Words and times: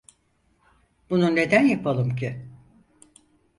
Bunu 1.09 1.35
neden 1.35 1.61
yapalım 1.65 2.15
ki? 2.15 2.45